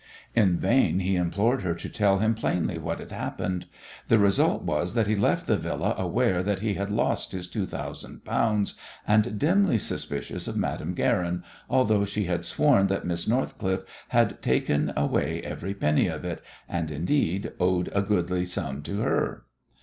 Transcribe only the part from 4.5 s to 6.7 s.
was that he left the Villa aware that